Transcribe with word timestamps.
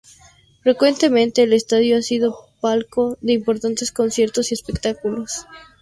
Frecuentemente 0.63 1.43
el 1.43 1.53
estadio 1.53 1.95
ha 1.95 2.01
sido 2.01 2.35
palco 2.59 3.19
de 3.21 3.33
importantes 3.33 3.91
conciertos 3.91 4.49
y 4.49 4.55
espectáculos. 4.55 5.45